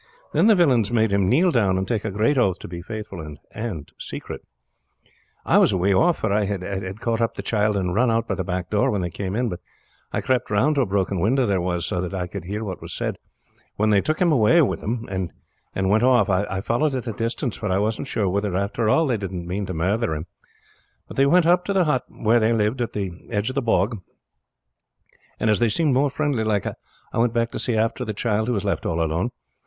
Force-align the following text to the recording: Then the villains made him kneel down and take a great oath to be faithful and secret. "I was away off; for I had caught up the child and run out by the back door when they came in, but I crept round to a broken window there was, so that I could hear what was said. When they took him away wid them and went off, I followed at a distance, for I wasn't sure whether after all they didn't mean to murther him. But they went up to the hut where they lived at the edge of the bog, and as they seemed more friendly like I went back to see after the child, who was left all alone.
Then 0.33 0.47
the 0.47 0.55
villains 0.55 0.91
made 0.91 1.11
him 1.11 1.29
kneel 1.29 1.51
down 1.51 1.77
and 1.77 1.87
take 1.87 2.03
a 2.03 2.09
great 2.09 2.35
oath 2.35 2.57
to 2.61 2.67
be 2.67 2.81
faithful 2.81 3.21
and 3.51 3.91
secret. 3.99 4.41
"I 5.45 5.59
was 5.59 5.71
away 5.71 5.93
off; 5.93 6.17
for 6.17 6.33
I 6.33 6.45
had 6.45 6.99
caught 7.01 7.21
up 7.21 7.35
the 7.35 7.43
child 7.43 7.77
and 7.77 7.93
run 7.93 8.09
out 8.09 8.27
by 8.27 8.33
the 8.33 8.43
back 8.43 8.71
door 8.71 8.89
when 8.89 9.01
they 9.01 9.11
came 9.11 9.35
in, 9.35 9.47
but 9.47 9.59
I 10.11 10.19
crept 10.21 10.49
round 10.49 10.73
to 10.73 10.81
a 10.81 10.85
broken 10.87 11.19
window 11.19 11.45
there 11.45 11.61
was, 11.61 11.85
so 11.85 12.01
that 12.01 12.15
I 12.15 12.25
could 12.25 12.45
hear 12.45 12.63
what 12.63 12.81
was 12.81 12.91
said. 12.93 13.19
When 13.75 13.91
they 13.91 14.01
took 14.01 14.19
him 14.19 14.31
away 14.31 14.59
wid 14.63 14.81
them 14.81 15.05
and 15.07 15.87
went 15.91 16.01
off, 16.03 16.31
I 16.31 16.61
followed 16.61 16.95
at 16.95 17.05
a 17.05 17.13
distance, 17.13 17.55
for 17.55 17.69
I 17.71 17.77
wasn't 17.77 18.07
sure 18.07 18.27
whether 18.27 18.55
after 18.55 18.89
all 18.89 19.05
they 19.05 19.17
didn't 19.17 19.45
mean 19.45 19.67
to 19.67 19.73
murther 19.75 20.15
him. 20.15 20.25
But 21.07 21.15
they 21.17 21.27
went 21.27 21.45
up 21.45 21.63
to 21.65 21.73
the 21.73 21.85
hut 21.85 22.05
where 22.07 22.39
they 22.39 22.53
lived 22.53 22.81
at 22.81 22.93
the 22.93 23.11
edge 23.29 23.49
of 23.49 23.55
the 23.55 23.61
bog, 23.61 23.99
and 25.39 25.47
as 25.51 25.59
they 25.59 25.69
seemed 25.69 25.93
more 25.93 26.09
friendly 26.09 26.43
like 26.43 26.65
I 26.65 27.19
went 27.19 27.33
back 27.33 27.51
to 27.51 27.59
see 27.59 27.75
after 27.77 28.03
the 28.03 28.15
child, 28.15 28.47
who 28.47 28.55
was 28.55 28.65
left 28.65 28.83
all 28.87 28.99
alone. 28.99 29.29